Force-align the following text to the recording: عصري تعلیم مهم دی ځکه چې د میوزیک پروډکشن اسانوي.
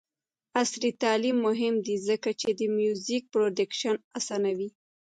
عصري 0.61 0.91
تعلیم 1.03 1.37
مهم 1.47 1.75
دی 1.85 1.95
ځکه 2.07 2.29
چې 2.39 2.49
د 2.59 2.61
میوزیک 2.77 3.23
پروډکشن 3.33 3.95
اسانوي. 4.19 4.69